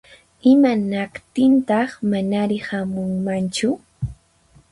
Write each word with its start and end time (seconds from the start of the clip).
Imanaqtintaq 0.51 1.89
manari 2.09 2.57
hamunmanchu? 2.67 3.69